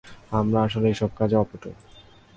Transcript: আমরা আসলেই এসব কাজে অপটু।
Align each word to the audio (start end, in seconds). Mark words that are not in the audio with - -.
আমরা 0.31 0.59
আসলেই 0.61 0.91
এসব 0.91 1.09
কাজে 1.15 1.35
অপটু। 1.35 1.69